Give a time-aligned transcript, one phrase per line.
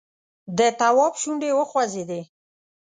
[0.57, 2.21] د تواب شونډې وخوځېدې!